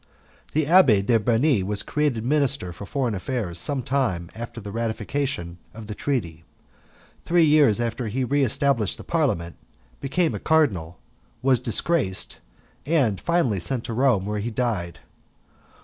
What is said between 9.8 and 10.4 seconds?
became a